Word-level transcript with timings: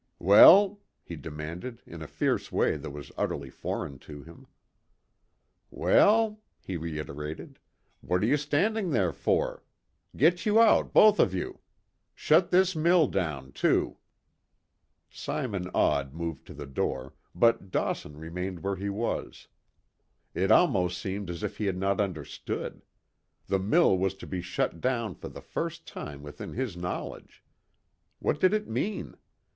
"Well?" 0.17 0.79
he 1.03 1.15
demanded, 1.15 1.83
in 1.85 2.01
a 2.01 2.07
fierce 2.07 2.51
way 2.51 2.75
that 2.75 2.89
was 2.89 3.11
utterly 3.19 3.51
foreign 3.51 3.99
to 3.99 4.23
him. 4.23 4.47
"Well?" 5.69 6.41
he 6.59 6.75
reiterated, 6.75 7.59
"what 7.99 8.23
are 8.23 8.25
you 8.25 8.37
standing 8.37 8.89
there 8.89 9.13
for? 9.13 9.61
Get 10.17 10.43
you 10.43 10.59
out, 10.59 10.91
both 10.91 11.19
of 11.19 11.35
you. 11.35 11.59
Shut 12.15 12.49
this 12.49 12.75
mill 12.75 13.09
down, 13.09 13.51
too!" 13.51 13.97
Simon 15.07 15.69
Odd 15.71 16.15
moved 16.15 16.47
to 16.47 16.55
the 16.55 16.65
door, 16.65 17.13
but 17.35 17.69
Dawson 17.69 18.17
remained 18.17 18.61
where 18.63 18.77
he 18.77 18.89
was. 18.89 19.49
It 20.33 20.49
almost 20.49 20.99
seemed 20.99 21.29
as 21.29 21.43
if 21.43 21.57
he 21.57 21.67
had 21.67 21.77
not 21.77 22.01
understood. 22.01 22.81
The 23.45 23.59
mill 23.59 23.95
was 23.99 24.15
to 24.15 24.25
be 24.25 24.41
shut 24.41 24.81
down 24.81 25.13
for 25.13 25.29
the 25.29 25.41
first 25.41 25.85
time 25.85 26.23
within 26.23 26.53
his 26.53 26.75
knowledge. 26.75 27.43
What 28.17 28.39
did 28.39 28.51
it 28.51 28.67
mean? 28.67 29.13